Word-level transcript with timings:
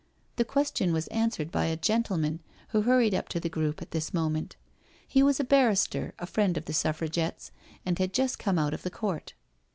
The 0.37 0.45
question 0.45 0.93
was 0.93 1.05
answered 1.09 1.51
by 1.51 1.65
a 1.65 1.77
gentleman 1.77 2.39
who 2.69 2.81
hurried 2.81 3.13
up 3.13 3.29
to 3.29 3.39
the 3.39 3.49
group 3.49 3.83
at 3.83 3.91
this 3.91 4.15
moment. 4.15 4.55
He 5.07 5.21
was 5.21 5.39
a 5.39 5.43
barrister, 5.43 6.15
a 6.17 6.25
friend 6.25 6.57
of 6.57 6.65
the 6.65 6.73
SuffragetteSj 6.73 7.51
and 7.85 7.99
had 7.99 8.11
just 8.11 8.39
come 8.39 8.57
out 8.57 8.73
of 8.73 8.81
the 8.81 8.89
court. 8.89 9.35